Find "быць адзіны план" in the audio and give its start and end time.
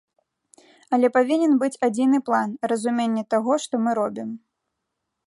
1.63-2.57